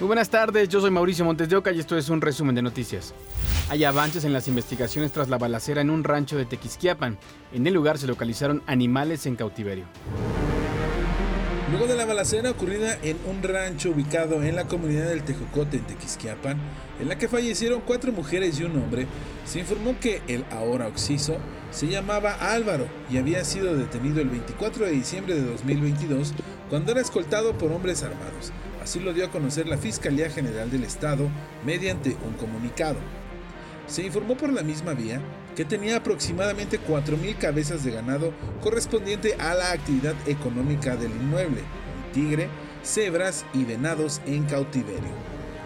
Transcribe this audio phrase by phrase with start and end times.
[0.00, 2.62] Muy buenas tardes, yo soy Mauricio Montes de Oca y esto es un resumen de
[2.62, 3.14] noticias.
[3.68, 7.18] Hay avances en las investigaciones tras la balacera en un rancho de Tequisquiapan.
[7.52, 9.86] En el lugar se localizaron animales en cautiverio.
[11.72, 15.86] Luego de la balacera ocurrida en un rancho ubicado en la comunidad del Tejocote en
[15.88, 16.58] Tequisquiapan,
[17.00, 19.08] en la que fallecieron cuatro mujeres y un hombre,
[19.44, 21.38] se informó que el ahora occiso
[21.72, 26.34] se llamaba Álvaro y había sido detenido el 24 de diciembre de 2022
[26.70, 28.52] cuando era escoltado por hombres armados.
[28.88, 31.28] Así lo dio a conocer la Fiscalía General del Estado
[31.62, 32.96] mediante un comunicado.
[33.86, 35.20] Se informó por la misma vía
[35.54, 41.60] que tenía aproximadamente 4.000 cabezas de ganado correspondiente a la actividad económica del inmueble,
[42.14, 42.48] tigre,
[42.82, 45.12] cebras y venados en cautiverio.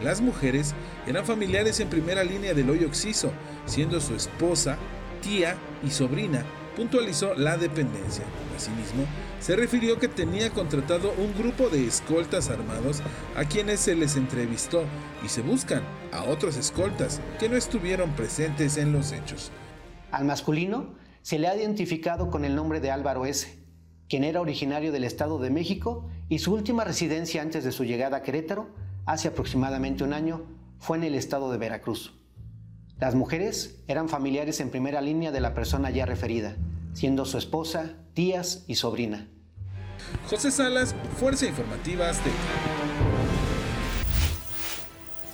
[0.02, 0.74] Las mujeres
[1.06, 3.30] eran familiares en primera línea del hoyo oxiso,
[3.66, 4.78] siendo su esposa,
[5.22, 5.54] tía
[5.86, 6.44] y sobrina,
[6.76, 8.24] puntualizó la dependencia.
[8.56, 9.04] Asimismo,
[9.40, 13.02] se refirió que tenía contratado un grupo de escoltas armados
[13.36, 14.84] a quienes se les entrevistó
[15.24, 19.50] y se buscan a otros escoltas que no estuvieron presentes en los hechos.
[20.10, 23.58] Al masculino se le ha identificado con el nombre de Álvaro S.,
[24.08, 28.18] quien era originario del Estado de México y su última residencia antes de su llegada
[28.18, 28.68] a Querétaro,
[29.06, 30.42] hace aproximadamente un año,
[30.78, 32.12] fue en el estado de Veracruz.
[33.02, 36.54] Las mujeres eran familiares en primera línea de la persona ya referida,
[36.92, 39.26] siendo su esposa, tías y sobrina.
[40.30, 42.36] José Salas, Fuerza Informativa Azteca.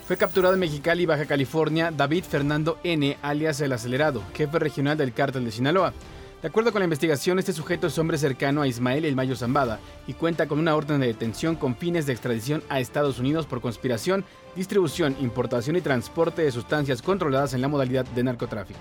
[0.07, 5.13] Fue capturado en Mexicali, Baja California, David Fernando N., alias El Acelerado, jefe regional del
[5.13, 5.93] cártel de Sinaloa.
[6.41, 9.81] De acuerdo con la investigación, este sujeto es hombre cercano a Ismael El Mayo Zambada
[10.07, 13.61] y cuenta con una orden de detención con fines de extradición a Estados Unidos por
[13.61, 18.79] conspiración, distribución, importación y transporte de sustancias controladas en la modalidad de narcotráfico.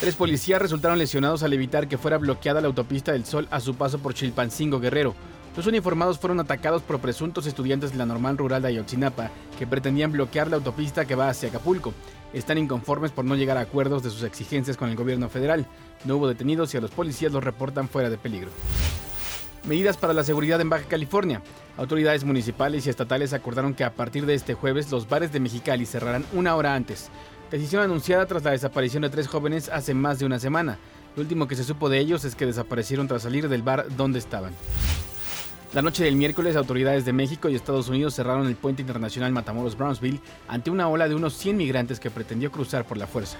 [0.00, 3.74] Tres policías resultaron lesionados al evitar que fuera bloqueada la autopista del Sol a su
[3.74, 5.14] paso por Chilpancingo Guerrero.
[5.60, 10.10] Los uniformados fueron atacados por presuntos estudiantes de la normal rural de Ayotzinapa que pretendían
[10.10, 11.92] bloquear la autopista que va hacia Acapulco.
[12.32, 15.66] Están inconformes por no llegar a acuerdos de sus exigencias con el gobierno federal.
[16.06, 18.48] No hubo detenidos y a los policías los reportan fuera de peligro.
[19.64, 21.42] Medidas para la seguridad en Baja California.
[21.76, 25.84] Autoridades municipales y estatales acordaron que a partir de este jueves los bares de Mexicali
[25.84, 27.10] cerrarán una hora antes.
[27.50, 30.78] Decisión anunciada tras la desaparición de tres jóvenes hace más de una semana.
[31.16, 34.20] Lo último que se supo de ellos es que desaparecieron tras salir del bar donde
[34.20, 34.54] estaban.
[35.72, 40.20] La noche del miércoles, autoridades de México y Estados Unidos cerraron el puente internacional Matamoros-Brownsville
[40.48, 43.38] ante una ola de unos 100 migrantes que pretendió cruzar por la fuerza.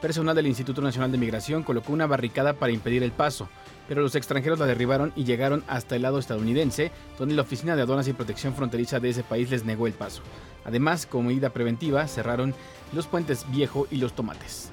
[0.00, 3.48] Personal del Instituto Nacional de Migración colocó una barricada para impedir el paso,
[3.88, 7.82] pero los extranjeros la derribaron y llegaron hasta el lado estadounidense, donde la Oficina de
[7.82, 10.22] Aduanas y Protección Fronteriza de ese país les negó el paso.
[10.64, 12.54] Además, como medida preventiva, cerraron
[12.92, 14.70] los puentes Viejo y los Tomates.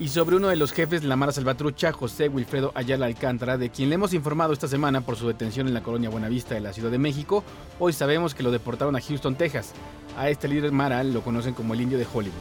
[0.00, 3.70] Y sobre uno de los jefes de la Mara Salvatrucha, José Wilfredo Ayala Alcántara, de
[3.70, 6.72] quien le hemos informado esta semana por su detención en la colonia Buenavista de la
[6.72, 7.44] Ciudad de México,
[7.78, 9.72] hoy sabemos que lo deportaron a Houston, Texas.
[10.18, 12.34] A este líder Mara lo conocen como el indio de Hollywood.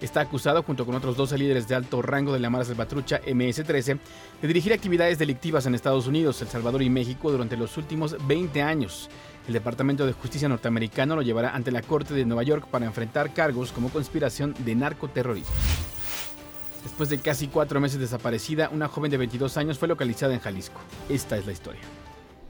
[0.00, 3.98] Está acusado, junto con otros 12 líderes de alto rango de la Mara Salvatrucha MS-13,
[4.40, 8.62] de dirigir actividades delictivas en Estados Unidos, El Salvador y México durante los últimos 20
[8.62, 9.10] años.
[9.48, 13.32] El Departamento de Justicia norteamericano lo llevará ante la Corte de Nueva York para enfrentar
[13.32, 15.52] cargos como conspiración de narcoterrorismo.
[16.82, 20.80] Después de casi cuatro meses desaparecida, una joven de 22 años fue localizada en Jalisco.
[21.08, 21.80] Esta es la historia.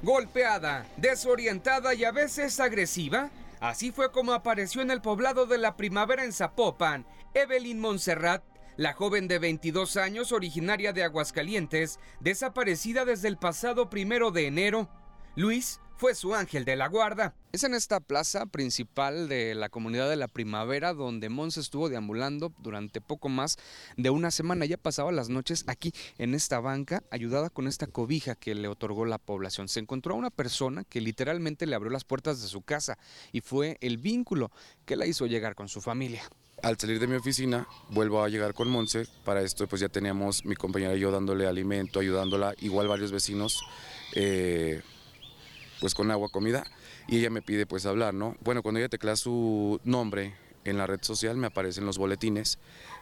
[0.03, 5.77] Golpeada, desorientada y a veces agresiva, así fue como apareció en el poblado de la
[5.77, 8.43] primavera en Zapopan, Evelyn Montserrat,
[8.77, 14.89] la joven de 22 años originaria de Aguascalientes, desaparecida desde el pasado primero de enero.
[15.37, 17.33] Luis fue su ángel de la guarda.
[17.53, 22.53] Es en esta plaza principal de la comunidad de la primavera donde Mons estuvo deambulando
[22.59, 23.57] durante poco más
[23.97, 24.65] de una semana.
[24.65, 29.05] Ya pasaba las noches aquí en esta banca, ayudada con esta cobija que le otorgó
[29.05, 29.69] la población.
[29.69, 32.99] Se encontró a una persona que literalmente le abrió las puertas de su casa
[33.31, 34.51] y fue el vínculo
[34.85, 36.25] que la hizo llegar con su familia.
[36.65, 39.07] Al salir de mi oficina, vuelvo a llegar con Monse.
[39.25, 43.63] Para esto, pues ya teníamos mi compañera y yo dándole alimento, ayudándola, igual varios vecinos.
[44.17, 44.83] Eh,
[45.83, 46.63] pues con agua, comida,
[47.09, 48.37] y ella me pide pues hablar, ¿no?
[48.41, 50.33] Bueno, cuando ella teclea su nombre
[50.65, 52.61] en la red social me aparecen los boletines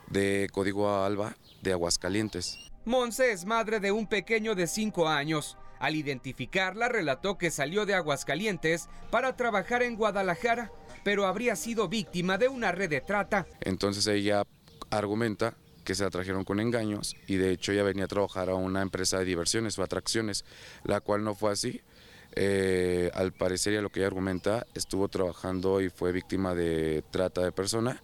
[0.08, 2.70] de código ALBA de Aguascalientes.
[2.86, 5.58] Monse es madre de un pequeño de 5 años.
[5.78, 10.72] Al identificarla, relató que salió de Aguascalientes para trabajar en Guadalajara,
[11.04, 13.46] pero habría sido víctima de una red de trata.
[13.60, 14.44] Entonces ella
[14.88, 15.54] argumenta
[15.84, 18.80] que se la trajeron con engaños y de hecho ella venía a trabajar a una
[18.80, 20.46] empresa de diversiones o atracciones,
[20.84, 21.82] la cual no fue así.
[22.36, 27.02] Eh, al parecer, y a lo que ella argumenta, estuvo trabajando y fue víctima de
[27.10, 28.02] trata de persona,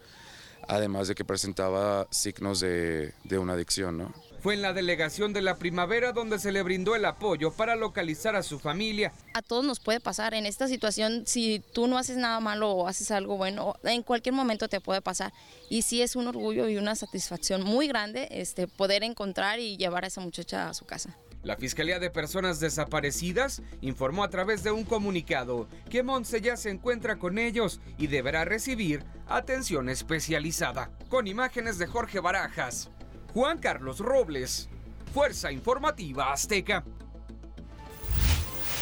[0.69, 3.99] además de que presentaba signos de, de una adicción.
[3.99, 4.13] ¿no?
[4.41, 8.37] Fue en la delegación de la primavera donde se le brindó el apoyo para localizar
[8.37, 9.13] a su familia.
[9.35, 12.87] A todos nos puede pasar en esta situación, si tú no haces nada malo o
[12.87, 15.33] haces algo bueno, en cualquier momento te puede pasar.
[15.69, 20.05] Y sí es un orgullo y una satisfacción muy grande este, poder encontrar y llevar
[20.05, 21.17] a esa muchacha a su casa.
[21.47, 26.71] La Fiscalía de Personas Desaparecidas informó a través de un comunicado que Monse ya se
[26.71, 30.91] encuentra con ellos y deberá recibir atención especializada.
[31.09, 32.91] Con imágenes de Jorge Barajas,
[33.33, 34.69] Juan Carlos Robles,
[35.15, 36.83] Fuerza Informativa Azteca.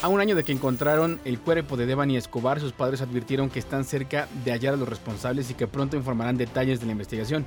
[0.01, 3.59] A un año de que encontraron el cuerpo de Devani Escobar, sus padres advirtieron que
[3.59, 7.45] están cerca de hallar a los responsables y que pronto informarán detalles de la investigación.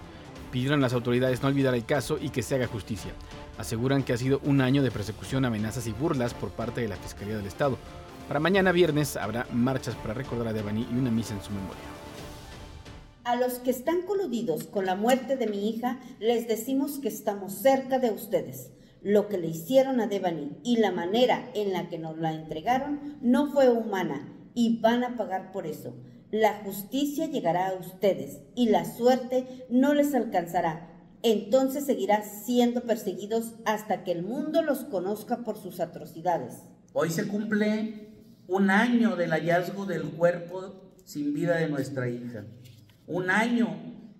[0.51, 3.11] Pidieron a las autoridades no olvidar el caso y que se haga justicia.
[3.57, 6.95] Aseguran que ha sido un año de persecución, amenazas y burlas por parte de la
[6.95, 7.77] Fiscalía del Estado.
[8.27, 11.81] Para mañana viernes habrá marchas para recordar a Devani y una misa en su memoria.
[13.23, 17.53] A los que están coludidos con la muerte de mi hija, les decimos que estamos
[17.53, 18.71] cerca de ustedes.
[19.01, 23.17] Lo que le hicieron a Devani y la manera en la que nos la entregaron
[23.21, 25.93] no fue humana y van a pagar por eso.
[26.31, 30.89] La justicia llegará a ustedes y la suerte no les alcanzará.
[31.23, 36.63] Entonces seguirá siendo perseguidos hasta que el mundo los conozca por sus atrocidades.
[36.93, 38.09] Hoy se cumple
[38.47, 42.45] un año del hallazgo del cuerpo sin vida de nuestra hija
[43.07, 43.69] un año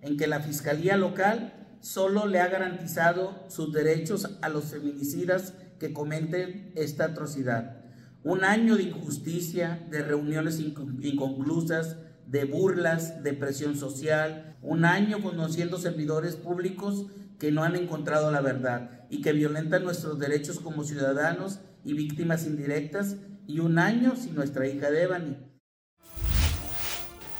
[0.00, 5.92] en que la Fiscalía Local solo le ha garantizado sus derechos a los feminicidas que
[5.92, 7.77] cometen esta atrocidad.
[8.24, 15.78] Un año de injusticia, de reuniones inconclusas, de burlas, de presión social, un año conociendo
[15.78, 17.06] servidores públicos
[17.38, 22.44] que no han encontrado la verdad y que violentan nuestros derechos como ciudadanos y víctimas
[22.46, 23.16] indirectas,
[23.46, 25.38] y un año sin nuestra hija Devani.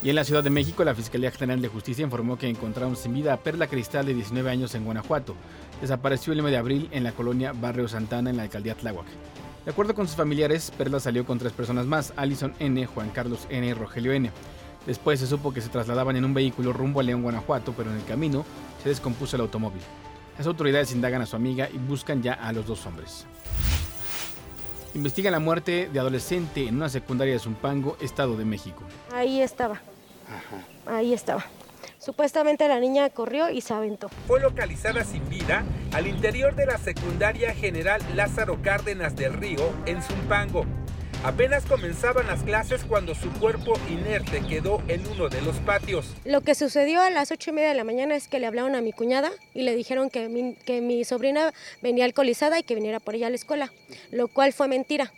[0.02, 3.12] Y en la Ciudad de México, la Fiscalía General de Justicia informó que encontraron sin
[3.12, 5.34] vida a Perla Cristal de 19 años en Guanajuato.
[5.82, 9.06] Desapareció el 9 de abril en la colonia Barrio Santana en la alcaldía Tláhuac.
[9.68, 13.46] De acuerdo con sus familiares, Perla salió con tres personas más, Alison N., Juan Carlos
[13.50, 13.66] N.
[13.66, 14.30] y Rogelio N.
[14.86, 17.98] Después se supo que se trasladaban en un vehículo rumbo a León, Guanajuato, pero en
[17.98, 18.46] el camino
[18.82, 19.82] se descompuso el automóvil.
[20.38, 23.26] Las autoridades indagan a su amiga y buscan ya a los dos hombres.
[24.94, 28.84] Investiga la muerte de adolescente en una secundaria de Zumpango, Estado de México.
[29.12, 29.82] Ahí estaba.
[30.86, 31.44] Ahí estaba.
[31.98, 34.08] Supuestamente la niña corrió y se aventó.
[34.26, 40.00] Fue localizada sin vida al interior de la secundaria general Lázaro Cárdenas del Río, en
[40.02, 40.64] Zumpango.
[41.24, 46.14] Apenas comenzaban las clases cuando su cuerpo inerte quedó en uno de los patios.
[46.24, 48.76] Lo que sucedió a las ocho y media de la mañana es que le hablaron
[48.76, 51.52] a mi cuñada y le dijeron que mi, que mi sobrina
[51.82, 53.72] venía alcoholizada y que viniera por ella a la escuela,
[54.12, 55.12] lo cual fue mentira,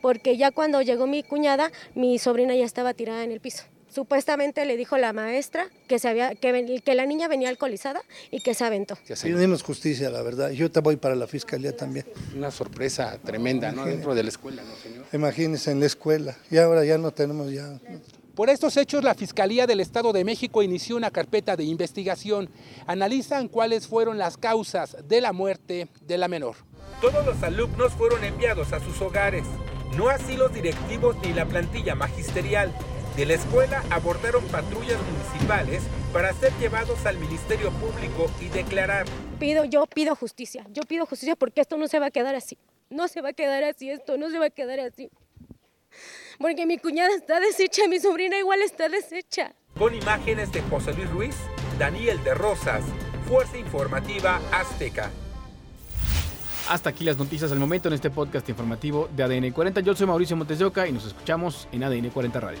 [0.00, 3.64] porque ya cuando llegó mi cuñada, mi sobrina ya estaba tirada en el piso.
[3.90, 8.00] Supuestamente le dijo la maestra que, se había, que, que la niña venía alcoholizada
[8.30, 8.96] y que se aventó.
[9.20, 10.50] Tenemos justicia, la verdad.
[10.50, 12.06] Yo te voy para la fiscalía también.
[12.36, 13.84] Una sorpresa tremenda, ¿no?
[13.84, 15.06] Dentro de la escuela, ¿no, señor?
[15.12, 16.36] Imagínense en la escuela.
[16.50, 17.80] Y ahora ya no tenemos ya.
[18.36, 22.48] Por estos hechos, la Fiscalía del Estado de México inició una carpeta de investigación.
[22.86, 26.56] Analizan cuáles fueron las causas de la muerte de la menor.
[27.00, 29.44] Todos los alumnos fueron enviados a sus hogares,
[29.96, 32.72] no así los directivos ni la plantilla magisterial
[33.16, 39.06] de la escuela abordaron patrullas municipales para ser llevados al Ministerio Público y declarar.
[39.38, 42.58] Pido, yo pido justicia, yo pido justicia porque esto no se va a quedar así.
[42.88, 45.10] No se va a quedar así, esto no se va a quedar así.
[46.38, 49.54] Porque mi cuñada está deshecha, mi sobrina igual está deshecha.
[49.78, 51.36] Con imágenes de José Luis Ruiz,
[51.78, 52.82] Daniel de Rosas,
[53.28, 55.10] Fuerza Informativa Azteca.
[56.68, 59.80] Hasta aquí las noticias al momento en este podcast informativo de ADN 40.
[59.80, 62.60] Yo soy Mauricio Montes de Oca y nos escuchamos en ADN 40 Radio.